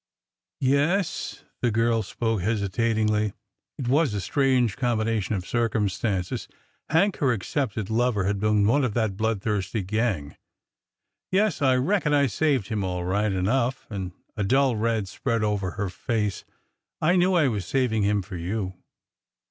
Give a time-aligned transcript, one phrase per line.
[0.73, 3.33] "Yes." The girl spoke hesitatingly.
[3.77, 6.47] It was a strange combination of circumstances.
[6.89, 10.37] Hank, her ac cepted lover, had been one of that bloodthirsty gang."
[11.31, 15.69] Yes, I reckon I saved him all right enough— and—" a dull red spread over
[15.77, 16.45] her face
[16.99, 18.73] —"I knew I was savin' him fur you."